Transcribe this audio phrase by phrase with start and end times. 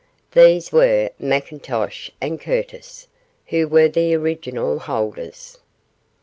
[0.31, 3.05] These were McIntosh and Curtis,
[3.45, 5.59] who were the original holders.